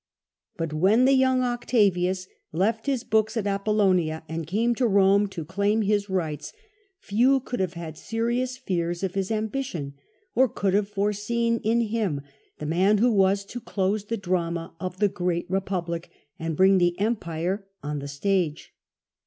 But 0.57 0.73
when 0.73 1.05
the 1.05 1.13
young 1.13 1.43
Octavius 1.43 2.25
left 2.51 2.87
his 2.87 3.03
books 3.03 3.37
at 3.37 3.45
Apollonia, 3.45 4.23
and 4.27 4.47
came 4.47 4.73
to 4.73 4.87
Rome 4.87 5.27
to 5.27 5.45
claim 5.45 5.83
his 5.83 6.09
rights, 6.09 6.53
few 6.97 7.39
could 7.39 7.59
have 7.59 7.73
had 7.75 7.99
serious 7.99 8.57
fears 8.57 9.03
of 9.03 9.13
his 9.13 9.29
ambition, 9.29 9.93
or 10.33 10.49
could 10.49 10.73
have 10.73 10.89
foreseen 10.89 11.59
in 11.59 11.81
him 11.81 12.21
the 12.57 12.65
man 12.65 12.97
who 12.97 13.11
was 13.13 13.45
to 13.45 13.61
close 13.61 14.05
the 14.05 14.17
drama 14.17 14.73
of 14.79 14.97
the 14.97 15.07
great 15.07 15.45
Republic 15.51 16.09
and 16.39 16.57
bring 16.57 16.79
the 16.79 16.99
Empire 16.99 17.67
on 17.83 17.99
the 17.99 18.07
stage. 18.07 18.73